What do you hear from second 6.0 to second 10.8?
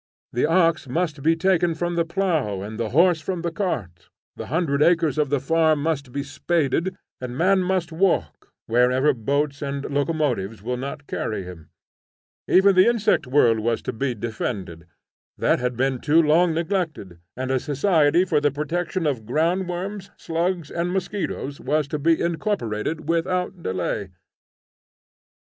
be spaded, and the man must walk, wherever boats and locomotives will